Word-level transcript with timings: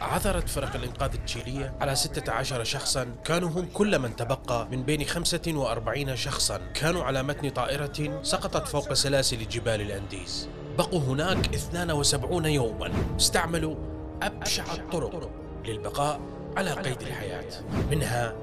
عثرت 0.00 0.48
فرق 0.48 0.74
الإنقاذ 0.74 1.12
التشيلية 1.14 1.74
على 1.80 1.96
16 1.96 2.64
شخصا. 2.64 3.06
كانوا 3.24 3.48
هم 3.48 3.68
كل 3.74 3.98
من 3.98 4.16
تبقى 4.16 4.68
من 4.68 4.82
بين 4.82 5.04
45 5.04 6.16
شخصا. 6.16 6.60
كانوا 6.74 7.04
على 7.04 7.22
متن 7.22 7.50
طائرة 7.50 8.22
سقطت 8.22 8.68
فوق 8.68 8.92
سلاسل 8.92 9.48
جبال 9.48 9.80
الأنديز. 9.80 10.48
بقوا 10.78 11.00
هناك 11.00 11.54
72 11.54 12.44
يوما. 12.44 12.92
استعملوا 13.16 13.76
أبشع 14.22 14.74
الطرق 14.74 15.30
للبقاء 15.64 16.20
على 16.56 16.70
قيد 16.70 17.02
الحياة. 17.02 17.50
منها 17.90 18.34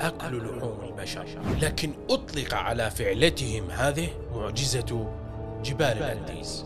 أكل 0.00 0.56
لحوم 0.56 0.78
البشر. 0.82 1.26
لكن 1.62 1.94
أطلق 2.10 2.54
على 2.54 2.90
فعلتهم 2.90 3.70
هذه 3.70 4.08
معجزة 4.34 5.12
جبال 5.62 5.98
الأنديز. 5.98 6.64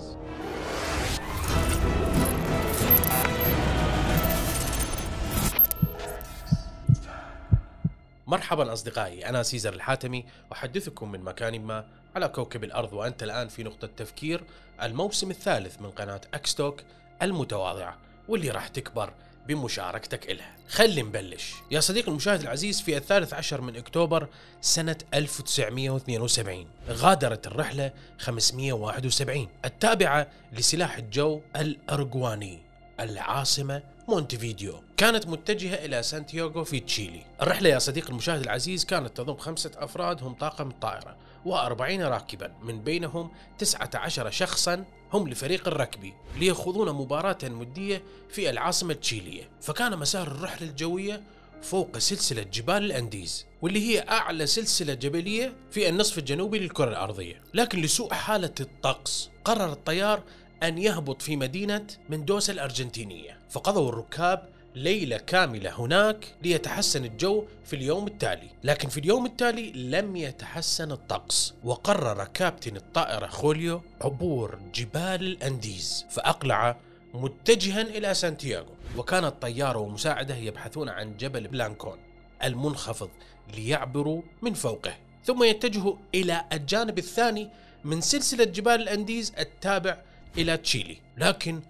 مرحبا 8.30 8.72
أصدقائي 8.72 9.28
أنا 9.28 9.42
سيزر 9.42 9.74
الحاتمي 9.74 10.24
أحدثكم 10.52 11.12
من 11.12 11.20
مكان 11.20 11.60
ما 11.60 11.84
على 12.16 12.28
كوكب 12.28 12.64
الأرض 12.64 12.92
وأنت 12.92 13.22
الآن 13.22 13.48
في 13.48 13.62
نقطة 13.62 13.88
تفكير 13.96 14.44
الموسم 14.82 15.30
الثالث 15.30 15.80
من 15.80 15.90
قناة 15.90 16.20
أكستوك 16.34 16.82
المتواضعة 17.22 17.98
واللي 18.28 18.50
راح 18.50 18.68
تكبر 18.68 19.12
بمشاركتك 19.48 20.30
إلها. 20.30 20.56
خلي 20.68 21.02
نبلش. 21.02 21.54
يا 21.70 21.80
صديقي 21.80 22.08
المشاهد 22.08 22.40
العزيز 22.40 22.80
في 22.80 22.96
الثالث 22.96 23.34
عشر 23.34 23.60
من 23.60 23.76
أكتوبر 23.76 24.28
سنة 24.60 24.96
1972 25.14 26.66
غادرت 26.88 27.46
الرحلة 27.46 27.92
571 28.18 29.48
التابعة 29.64 30.26
لسلاح 30.52 30.96
الجو 30.96 31.40
الأرجواني 31.56 32.58
العاصمة 33.00 33.82
مونتفيديو 34.10 34.82
كانت 34.96 35.26
متجهة 35.26 35.74
إلى 35.74 36.02
سانتياغو 36.02 36.64
في 36.64 36.80
تشيلي. 36.80 37.22
الرحلة 37.42 37.68
يا 37.68 37.78
صديقي 37.78 38.08
المشاهد 38.08 38.40
العزيز 38.40 38.84
كانت 38.84 39.16
تضم 39.16 39.36
خمسة 39.36 39.70
أفراد 39.76 40.22
هم 40.22 40.34
طاقم 40.34 40.68
الطائرة 40.68 41.16
و40 41.46 42.00
راكبا 42.00 42.52
من 42.62 42.80
بينهم 42.80 43.30
19 43.58 44.30
شخصا 44.30 44.84
هم 45.12 45.28
لفريق 45.28 45.68
الركبي 45.68 46.14
ليخوضون 46.38 46.92
مباراة 46.92 47.38
ودية 47.44 48.02
في 48.30 48.50
العاصمة 48.50 48.92
التشيلية 48.92 49.48
فكان 49.60 49.98
مسار 49.98 50.26
الرحلة 50.26 50.68
الجوية 50.68 51.22
فوق 51.62 51.98
سلسلة 51.98 52.42
جبال 52.42 52.84
الأنديز 52.84 53.46
واللي 53.62 53.80
هي 53.88 54.08
أعلى 54.08 54.46
سلسلة 54.46 54.94
جبلية 54.94 55.52
في 55.70 55.88
النصف 55.88 56.18
الجنوبي 56.18 56.58
للكرة 56.58 56.88
الأرضية. 56.88 57.42
لكن 57.54 57.80
لسوء 57.82 58.12
حالة 58.12 58.54
الطقس 58.60 59.30
قرر 59.44 59.72
الطيار 59.72 60.22
أن 60.62 60.78
يهبط 60.78 61.22
في 61.22 61.36
مدينة 61.36 61.86
مندوسا 62.08 62.52
الأرجنتينية. 62.52 63.38
فقضوا 63.50 63.88
الركاب 63.88 64.48
ليلة 64.74 65.16
كاملة 65.16 65.80
هناك 65.80 66.34
ليتحسن 66.42 67.04
الجو 67.04 67.44
في 67.64 67.76
اليوم 67.76 68.06
التالي. 68.06 68.48
لكن 68.64 68.88
في 68.88 69.00
اليوم 69.00 69.26
التالي 69.26 69.72
لم 69.72 70.16
يتحسن 70.16 70.92
الطقس 70.92 71.54
وقرر 71.64 72.24
كابتن 72.24 72.76
الطائرة 72.76 73.26
خوليو 73.26 73.82
عبور 74.00 74.58
جبال 74.74 75.22
الأنديز 75.22 76.06
فأقلع 76.10 76.76
متجها 77.14 77.82
إلى 77.82 78.14
سانتياغو. 78.14 78.74
وكان 78.96 79.24
الطيار 79.24 79.78
ومساعده 79.78 80.36
يبحثون 80.36 80.88
عن 80.88 81.16
جبل 81.16 81.48
بلانكون 81.48 81.98
المنخفض 82.44 83.10
ليعبروا 83.56 84.22
من 84.42 84.54
فوقه. 84.54 84.92
ثم 85.24 85.44
يتجهوا 85.44 85.96
إلى 86.14 86.44
الجانب 86.52 86.98
الثاني 86.98 87.48
من 87.84 88.00
سلسلة 88.00 88.44
جبال 88.44 88.82
الأنديز 88.82 89.32
التابع 89.38 90.02
إلى 90.38 90.56
تشيلي 90.56 90.96
لكن 91.16 91.60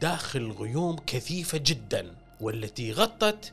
داخل 0.00 0.50
غيوم 0.50 0.96
كثيفة 1.06 1.58
جدا 1.58 2.14
والتي 2.40 2.92
غطت 2.92 3.52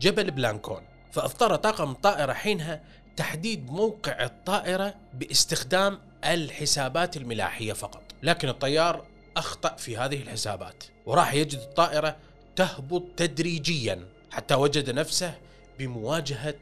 جبل 0.00 0.30
بلانكون. 0.30 0.82
فاضطر 1.12 1.56
طاقم 1.56 1.90
الطائرة 1.90 2.32
حينها 2.32 2.82
تحديد 3.16 3.70
موقع 3.70 4.24
الطائرة 4.24 4.94
باستخدام 5.14 5.98
الحسابات 6.24 7.16
الملاحية 7.16 7.72
فقط. 7.72 8.02
لكن 8.22 8.48
الطيار 8.48 9.06
أخطأ 9.36 9.76
في 9.76 9.96
هذه 9.96 10.22
الحسابات 10.22 10.84
وراح 11.06 11.34
يجد 11.34 11.58
الطائرة 11.58 12.16
تهبط 12.56 13.02
تدريجيا 13.16 14.08
حتى 14.30 14.54
وجد 14.54 14.90
نفسه 14.90 15.34
بمواجهة 15.78 16.60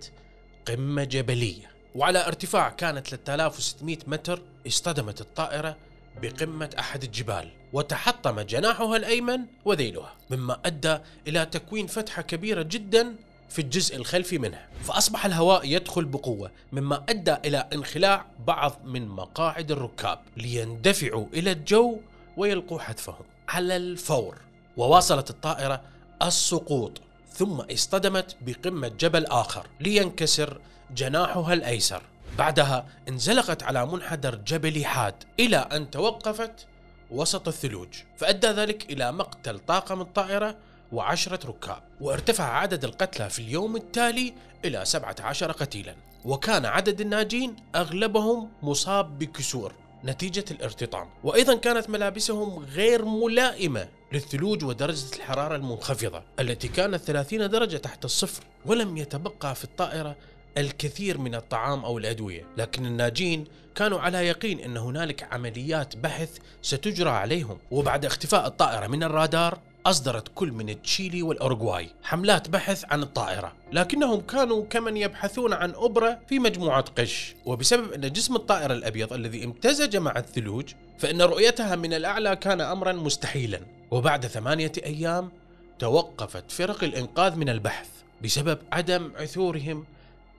قمة 0.67 1.05
جبلية. 1.05 1.71
وعلى 1.95 2.27
ارتفاع 2.27 2.69
كانت 2.69 3.07
3600 3.07 3.99
متر 4.07 4.43
اصطدمت 4.67 5.21
الطائرة 5.21 5.77
بقمة 6.23 6.71
أحد 6.79 7.03
الجبال 7.03 7.49
وتحطم 7.73 8.41
جناحها 8.41 8.97
الأيمن 8.97 9.41
وذيلها 9.65 10.15
مما 10.31 10.59
أدى 10.65 10.99
إلى 11.29 11.47
تكوين 11.47 11.87
فتحة 11.87 12.23
كبيرة 12.23 12.63
جدا 12.63 13.15
في 13.49 13.59
الجزء 13.59 13.97
الخلفي 13.97 14.39
منها. 14.39 14.69
فأصبح 14.83 15.27
الهواء 15.27 15.61
يدخل 15.65 16.05
بقوة 16.05 16.51
مما 16.73 17.05
أدى 17.09 17.35
إلى 17.45 17.69
انخلاع 17.73 18.27
بعض 18.47 18.81
من 18.85 19.09
مقاعد 19.09 19.71
الركاب 19.71 20.19
ليندفعوا 20.37 21.27
إلى 21.35 21.53
الجو 21.53 21.99
ويلقوا 22.37 22.79
حتفهم 22.79 23.25
على 23.49 23.77
الفور 23.77 24.37
وواصلت 24.77 25.31
الطائرة 25.31 25.81
السقوط 26.23 27.01
ثم 27.33 27.61
اصطدمت 27.61 28.37
بقمة 28.47 28.89
جبل 28.89 29.27
آخر 29.27 29.67
لينكسر 29.81 30.61
جناحها 30.97 31.53
الأيسر. 31.53 32.03
بعدها 32.39 32.87
انزلقت 33.09 33.62
على 33.62 33.87
منحدر 33.87 34.34
جبلي 34.34 34.84
حاد 34.84 35.15
إلى 35.41 35.56
أن 35.56 35.91
توقفت 35.91 36.67
وسط 37.11 37.49
الثلوج 37.49 37.89
فأدى 38.17 38.47
ذلك 38.47 38.93
إلى 38.93 39.12
مقتل 39.12 39.59
طاقم 39.59 40.00
الطائرة 40.00 40.56
وعشرة 40.93 41.47
ركاب 41.47 41.83
وارتفع 42.00 42.44
عدد 42.44 42.84
القتلى 42.84 43.31
في 43.31 43.39
اليوم 43.39 43.77
التالي 43.77 44.34
إلى 44.65 44.84
17 44.84 45.53
قتيلا. 45.53 45.94
وكان 46.25 46.67
عدد 46.67 47.00
الناجين 47.00 47.56
أغلبهم 47.75 48.50
مصاب 48.62 49.19
بكسور 49.19 49.73
نتيجة 50.05 50.44
الارتطام. 50.50 51.09
وأيضا 51.25 51.55
كانت 51.56 51.91
ملابسهم 51.91 52.65
غير 52.65 53.05
ملائمة 53.05 53.89
للثلوج 54.12 54.65
ودرجة 54.65 55.17
الحرارة 55.17 55.56
المنخفضة 55.56 56.23
التي 56.41 56.69
كانت 56.69 56.97
30 56.97 57.50
درجة 57.50 57.77
تحت 57.77 58.05
الصفر 58.05 58.43
ولم 58.67 58.97
يتبقى 58.97 59.55
في 59.55 59.65
الطائرة 59.65 60.17
الكثير 60.59 61.19
من 61.19 61.35
الطعام 61.35 61.85
أو 61.85 61.99
الأدوية، 61.99 62.47
لكن 62.57 62.87
الناجين 62.87 63.45
كانوا 63.75 64.01
على 64.01 64.19
يقين 64.27 64.61
إن 64.61 64.77
هنالك 64.77 65.33
عمليات 65.33 65.97
بحث 65.97 66.39
ستجرى 66.63 67.11
عليهم، 67.11 67.59
وبعد 67.71 68.05
اختفاء 68.05 68.47
الطائرة 68.47 68.87
من 68.87 69.03
الرادار 69.03 69.59
أصدرت 69.87 70.29
كل 70.35 70.53
من 70.53 70.83
تشيلي 70.83 71.23
والأورغواي 71.23 71.89
حملات 72.03 72.49
بحث 72.49 72.85
عن 72.91 73.03
الطائرة. 73.03 73.53
لكنهم 73.73 74.21
كانوا 74.21 74.65
كمن 74.71 74.97
يبحثون 74.97 75.53
عن 75.53 75.73
أبرة 75.77 76.19
في 76.29 76.39
مجموعة 76.39 76.85
قش. 76.99 77.35
وبسبب 77.47 77.93
أن 77.93 78.13
جسم 78.13 78.37
الطائرة 78.37 78.73
الأبيض 78.73 79.13
الذي 79.13 79.45
امتزج 79.45 79.97
مع 79.97 80.19
الثلوج 80.19 80.73
فإن 80.99 81.23
رؤيتها 81.23 81.77
من 81.77 81.95
الأعلى 81.95 82.37
كان 82.37 82.61
أمرا 82.61 82.93
مستحيلا. 82.93 83.61
وبعد 83.91 84.27
ثمانية 84.27 84.73
أيام 84.87 85.31
توقفت 85.79 86.51
فرق 86.51 86.85
الإنقاذ 86.85 87.37
من 87.37 87.49
البحث 87.49 87.89
بسبب 88.25 88.59
عدم 88.73 89.13
عثورهم 89.17 89.85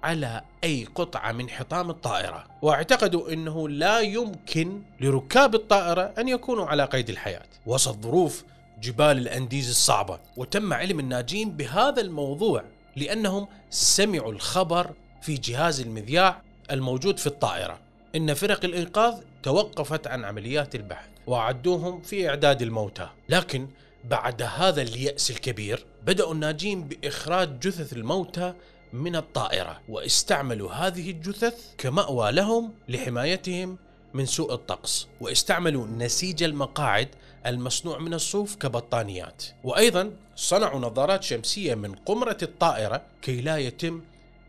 على 0.05 0.41
أي 0.63 0.87
قطعة 0.95 1.31
من 1.31 1.49
حطام 1.49 1.89
الطائرة. 1.89 2.45
واعتقدوا 2.61 3.33
أنه 3.33 3.69
لا 3.69 3.99
يمكن 3.99 4.81
لركاب 4.99 5.55
الطائرة 5.55 6.13
أن 6.17 6.27
يكونوا 6.27 6.65
على 6.65 6.85
قيد 6.85 7.09
الحياة. 7.09 7.45
وسط 7.65 8.01
ظروف 8.01 8.43
جبال 8.81 9.17
الأنديز 9.17 9.69
الصعبة 9.69 10.19
وتم 10.37 10.73
علم 10.73 10.99
الناجين 10.99 11.51
بهذا 11.51 12.01
الموضوع 12.01 12.63
لأنهم 12.95 13.47
سمعوا 13.69 14.31
الخبر 14.31 14.91
في 15.21 15.33
جهاز 15.37 15.81
المذياع 15.81 16.41
الموجود 16.71 17.19
في 17.19 17.27
الطائرة. 17.27 17.79
إن 18.15 18.33
فرق 18.33 18.65
الإنقاذ 18.65 19.13
توقفت 19.43 20.07
عن 20.07 20.25
عمليات 20.25 20.75
البحث 20.75 21.07
وعدوهم 21.27 22.01
في 22.01 22.29
إعداد 22.29 22.61
الموتى. 22.61 23.09
لكن 23.29 23.67
بعد 24.09 24.41
هذا 24.41 24.81
اليأس 24.81 25.31
الكبير 25.31 25.85
بدأوا 26.05 26.33
الناجين 26.33 26.83
بإخراج 26.83 27.59
جثث 27.59 27.93
الموتى 27.93 28.53
من 28.95 29.15
الطائرة 29.15 29.81
واستعملوا 29.89 30.71
هذه 30.73 31.11
الجثث 31.11 31.73
كمأوى 31.77 32.31
لهم 32.31 32.73
لحمايتهم 32.89 33.77
من 34.13 34.25
سوء 34.25 34.53
الطقس. 34.53 35.07
واستعملوا 35.21 35.87
نسيج 35.87 36.43
المقاعد 36.43 37.09
المصنوع 37.45 37.99
من 37.99 38.13
الصوف 38.13 38.55
كبطانيات. 38.55 39.43
وأيضا 39.63 40.11
صنعوا 40.35 40.79
نظارات 40.79 41.23
شمسية 41.23 41.75
من 41.75 41.95
قمرة 41.95 42.37
الطائرة 42.41 43.01
كي 43.21 43.41
لا 43.41 43.57
يتم 43.57 44.01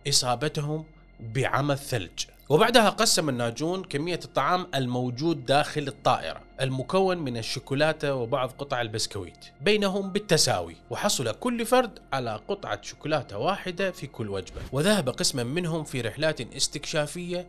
إصابتهم 0.08 0.84
بعمى 1.20 1.72
الثلج. 1.72 2.24
وبعدها 2.48 2.90
قسم 2.90 3.28
الناجون 3.28 3.84
كمية 3.84 4.20
الطعام 4.24 4.66
الموجود 4.74 5.46
داخل 5.46 5.88
الطائرة. 5.88 6.45
المكون 6.60 7.18
من 7.18 7.36
الشوكولاتة 7.36 8.14
وبعض 8.14 8.52
قطع 8.58 8.80
البسكويت. 8.80 9.46
بينهم 9.60 10.10
بالتساوي. 10.12 10.76
وحصل 10.90 11.32
كل 11.32 11.66
فرد 11.66 11.98
على 12.12 12.40
قطعة 12.48 12.82
شوكولاتة 12.82 13.38
واحدة 13.38 13.90
في 13.90 14.06
كل 14.06 14.28
وجبة. 14.28 14.60
وذهب 14.72 15.08
قسما 15.08 15.42
منهم 15.44 15.84
في 15.84 16.00
رحلات 16.00 16.40
استكشافية 16.40 17.46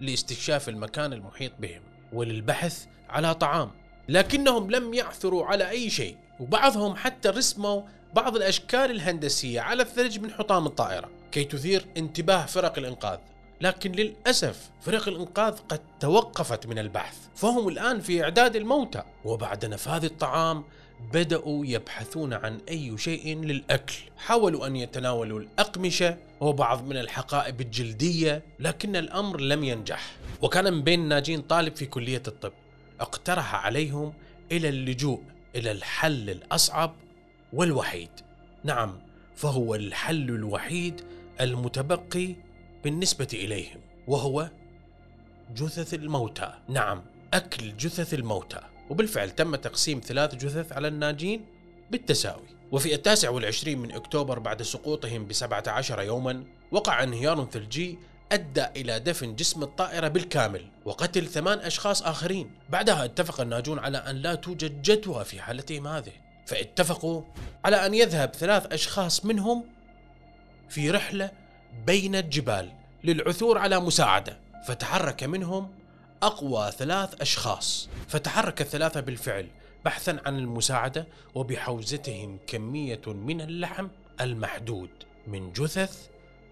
لاستكشاف 0.00 0.68
المكان 0.68 1.12
المحيط 1.12 1.52
بهم. 1.60 1.80
وللبحث 2.12 2.86
على 3.08 3.34
طعام. 3.34 3.70
لكنهم 4.08 4.70
لم 4.70 4.94
يعثروا 4.94 5.46
على 5.46 5.70
أي 5.70 5.90
شيء. 5.90 6.16
وبعضهم 6.40 6.96
حتى 6.96 7.28
رسموا 7.28 7.82
بعض 8.14 8.36
الأشكال 8.36 8.90
الهندسية 8.90 9.60
على 9.60 9.82
الثلج 9.82 10.18
من 10.18 10.30
حطام 10.30 10.66
الطائرة. 10.66 11.10
كي 11.32 11.44
تثير 11.44 11.86
انتباه 11.96 12.46
فرق 12.46 12.78
الإنقاذ. 12.78 13.18
لكن 13.60 13.92
للأسف 13.92 14.70
فرق 14.80 15.08
الإنقاذ 15.08 15.58
قد 15.68 15.80
توقفت 16.00 16.66
من 16.66 16.78
البحث 16.78 17.16
فهم 17.36 17.68
الآن 17.68 18.00
في 18.00 18.22
إعداد 18.22 18.56
الموتى. 18.56 19.02
وبعد 19.24 19.64
نفاذ 19.64 20.04
الطعام 20.04 20.64
بدأوا 21.12 21.66
يبحثون 21.66 22.32
عن 22.32 22.58
أي 22.68 22.98
شيء 22.98 23.38
للأكل. 23.40 23.94
حاولوا 24.18 24.66
أن 24.66 24.76
يتناولوا 24.76 25.40
الأقمشة 25.40 26.16
وبعض 26.40 26.84
من 26.84 26.96
الحقائب 26.96 27.60
الجلدية 27.60 28.42
لكن 28.58 28.96
الأمر 28.96 29.40
لم 29.40 29.64
ينجح. 29.64 30.16
وكان 30.42 30.72
من 30.72 30.82
بين 30.82 31.00
الناجين 31.00 31.42
طالب 31.42 31.76
في 31.76 31.86
كلية 31.86 32.22
الطب 32.28 32.52
اقترح 33.00 33.54
عليهم 33.54 34.12
إلى 34.52 34.68
اللجوء 34.68 35.22
إلى 35.56 35.70
الحل 35.70 36.30
الأصعب 36.30 36.94
والوحيد. 37.52 38.10
نعم 38.64 38.98
فهو 39.36 39.74
الحل 39.74 40.30
الوحيد 40.30 41.00
المتبقي 41.40 42.34
بالنسبة 42.86 43.28
إليهم 43.32 43.80
وهو 44.06 44.50
جثث 45.54 45.94
الموتى. 45.94 46.54
نعم 46.68 47.04
أكل 47.34 47.76
جثث 47.76 48.14
الموتى. 48.14 48.60
وبالفعل 48.90 49.30
تم 49.30 49.56
تقسيم 49.56 50.00
ثلاث 50.04 50.34
جثث 50.34 50.72
على 50.72 50.88
الناجين 50.88 51.46
بالتساوي. 51.90 52.48
وفي 52.72 52.94
التاسع 52.94 53.30
والعشرين 53.30 53.78
من 53.78 53.92
أكتوبر 53.92 54.38
بعد 54.38 54.62
سقوطهم 54.62 55.26
بسبعة 55.26 55.64
عشر 55.66 56.00
يوما 56.00 56.44
وقع 56.70 57.02
انهيار 57.02 57.48
ثلجي 57.52 57.98
أدى 58.32 58.64
إلى 58.76 59.00
دفن 59.00 59.34
جسم 59.34 59.62
الطائرة 59.62 60.08
بالكامل 60.08 60.70
وقتل 60.84 61.26
ثمان 61.26 61.58
أشخاص 61.58 62.02
آخرين. 62.02 62.50
بعدها 62.70 63.04
اتفق 63.04 63.40
الناجون 63.40 63.78
على 63.78 63.98
أن 63.98 64.16
لا 64.16 64.34
توجد 64.34 64.82
جدوى 64.82 65.24
في 65.24 65.42
حالتهم 65.42 65.86
هذه. 65.86 66.12
فاتفقوا 66.46 67.22
على 67.64 67.86
أن 67.86 67.94
يذهب 67.94 68.34
ثلاث 68.34 68.66
أشخاص 68.66 69.24
منهم 69.24 69.64
في 70.68 70.90
رحلة 70.90 71.45
بين 71.86 72.14
الجبال 72.14 72.72
للعثور 73.04 73.58
على 73.58 73.80
مساعدة. 73.80 74.38
فتحرك 74.66 75.24
منهم 75.24 75.70
أقوى 76.22 76.70
ثلاث 76.70 77.20
أشخاص. 77.20 77.88
فتحرك 78.08 78.60
الثلاثة 78.60 79.00
بالفعل 79.00 79.46
بحثا 79.84 80.20
عن 80.26 80.38
المساعدة 80.38 81.06
وبحوزتهم 81.34 82.38
كمية 82.46 83.00
من 83.06 83.40
اللحم 83.40 83.88
المحدود 84.20 84.90
من 85.26 85.52
جثث 85.52 86.06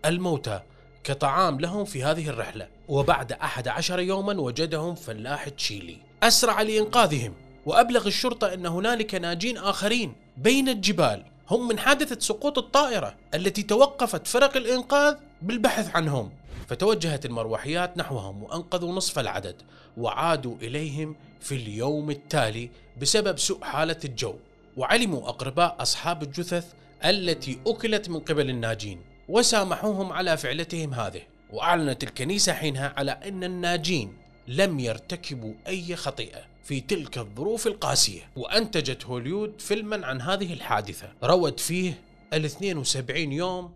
الموتى 0.04 0.60
كطعام 1.04 1.60
لهم 1.60 1.84
في 1.84 2.04
هذه 2.04 2.28
الرحلة. 2.28 2.68
وبعد 2.88 3.32
أحد 3.32 3.68
عشر 3.68 4.00
يوما 4.00 4.40
وجدهم 4.40 4.94
فلاح 4.94 5.48
تشيلي. 5.48 5.98
أسرع 6.22 6.62
لإنقاذهم. 6.62 7.34
وأبلغ 7.66 8.06
الشرطة 8.06 8.54
أن 8.54 8.66
هنالك 8.66 9.14
ناجين 9.14 9.58
آخرين 9.58 10.14
بين 10.36 10.68
الجبال. 10.68 11.24
هم 11.50 11.68
من 11.68 11.78
حادثة 11.78 12.20
سقوط 12.20 12.58
الطائرة 12.58 13.16
التي 13.34 13.62
توقفت 13.62 14.26
فرق 14.26 14.56
الإنقاذ 14.56 15.16
بالبحث 15.42 15.96
عنهم. 15.96 16.30
فتوجهت 16.68 17.26
المروحيات 17.26 17.98
نحوهم 17.98 18.42
وأنقذوا 18.42 18.92
نصف 18.92 19.18
العدد 19.18 19.62
وعادوا 19.96 20.56
إليهم 20.62 21.16
في 21.40 21.54
اليوم 21.54 22.10
التالي 22.10 22.70
بسبب 23.00 23.38
سوء 23.38 23.64
حالة 23.64 23.98
الجو. 24.04 24.34
وعلموا 24.76 25.28
أقرباء 25.28 25.76
أصحاب 25.82 26.22
الجثث 26.22 26.72
التي 27.04 27.58
أكلت 27.66 28.08
من 28.08 28.20
قبل 28.20 28.50
الناجين 28.50 29.00
وسامحوهم 29.28 30.12
على 30.12 30.36
فعلتهم 30.36 30.94
هذه. 30.94 31.22
وأعلنت 31.50 32.02
الكنيسة 32.04 32.52
حينها 32.52 32.94
على 32.96 33.12
أن 33.12 33.44
الناجين 33.44 34.23
لم 34.48 34.80
يرتكبوا 34.80 35.54
أي 35.66 35.96
خطيئة 35.96 36.40
في 36.64 36.80
تلك 36.80 37.18
الظروف 37.18 37.66
القاسية. 37.66 38.22
وأنتجت 38.36 39.04
هوليود 39.04 39.60
فيلما 39.60 40.06
عن 40.06 40.20
هذه 40.20 40.52
الحادثة. 40.52 41.12
روت 41.24 41.60
فيه 41.60 42.02
ال 42.32 42.44
72 42.44 43.32
يوم 43.32 43.74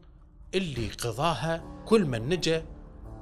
اللي 0.55 0.89
قضاها 0.89 1.83
كل 1.87 2.05
من 2.05 2.29
نجا 2.29 2.65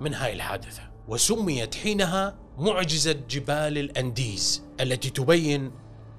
من 0.00 0.14
هاي 0.14 0.32
الحادثة. 0.32 0.82
وسميت 1.08 1.74
حينها 1.74 2.38
معجزة 2.58 3.12
جبال 3.12 3.78
الأنديز 3.78 4.62
التي 4.80 5.10
تبين 5.10 5.72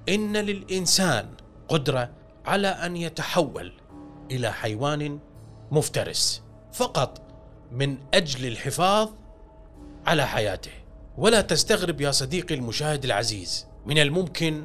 إن 0.08 0.36
للإنسان 0.36 1.28
قدرة 1.68 2.10
على 2.46 2.68
أن 2.68 2.96
يتحول 2.96 3.72
إلى 4.30 4.52
حيوان 4.52 5.18
مفترس 5.70 6.42
فقط 6.72 7.22
من 7.72 7.98
أجل 8.14 8.46
الحفاظ 8.46 9.10
على 10.06 10.26
حياته. 10.26 10.70
ولا 11.18 11.40
تستغرب 11.40 12.00
يا 12.00 12.10
صديقي 12.10 12.54
المشاهد 12.54 13.04
العزيز. 13.04 13.66
من 13.86 13.98
الممكن 13.98 14.64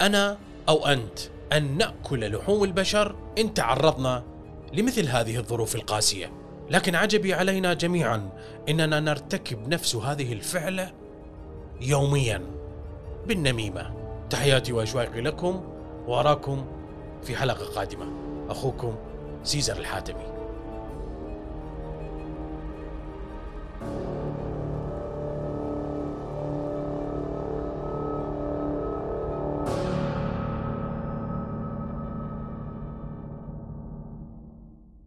أنا 0.00 0.38
أو 0.68 0.86
أنت 0.86 1.18
أن 1.52 1.76
نأكل 1.78 2.36
لحوم 2.36 2.64
البشر 2.64 3.14
إن 3.38 3.54
تعرضنا 3.54 4.24
لمثل 4.72 5.08
هذه 5.08 5.36
الظروف 5.36 5.74
القاسية. 5.74 6.32
لكن 6.70 6.94
عجبي 6.94 7.34
علينا 7.34 7.74
جميعا 7.74 8.30
إننا 8.68 9.00
نرتكب 9.00 9.68
نفس 9.68 9.96
هذه 9.96 10.32
الفعلة 10.32 10.92
يوميا 11.80 12.42
بالنميمة. 13.26 13.94
تحياتي 14.30 14.72
وأشواقي 14.72 15.20
لكم 15.20 15.64
وأراكم 16.06 16.66
في 17.22 17.36
حلقة 17.36 17.64
قادمة. 17.64 18.06
أخوكم 18.48 18.96
سيزر 19.44 19.76
الحاتمي. 19.76 20.37